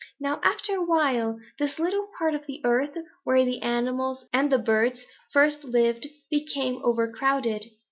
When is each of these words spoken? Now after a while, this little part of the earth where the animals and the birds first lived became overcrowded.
Now 0.19 0.41
after 0.43 0.73
a 0.75 0.83
while, 0.83 1.37
this 1.59 1.77
little 1.77 2.07
part 2.17 2.33
of 2.33 2.47
the 2.47 2.59
earth 2.65 2.97
where 3.23 3.45
the 3.45 3.61
animals 3.61 4.25
and 4.33 4.51
the 4.51 4.57
birds 4.57 5.05
first 5.31 5.63
lived 5.63 6.07
became 6.31 6.81
overcrowded. 6.83 7.65